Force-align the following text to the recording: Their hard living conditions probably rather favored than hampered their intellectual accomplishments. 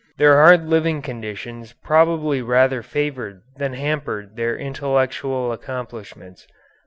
Their 0.17 0.33
hard 0.43 0.65
living 0.67 1.03
conditions 1.03 1.73
probably 1.83 2.41
rather 2.41 2.81
favored 2.81 3.43
than 3.57 3.73
hampered 3.73 4.35
their 4.35 4.57
intellectual 4.57 5.51
accomplishments. 5.51 6.47